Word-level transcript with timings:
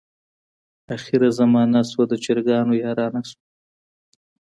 اخره 0.95 1.27
زمانه 1.39 1.81
شوه 1.89 2.05
د 2.11 2.13
چرګانو 2.23 2.73
یارانه 2.83 3.21
شوه. 3.29 3.43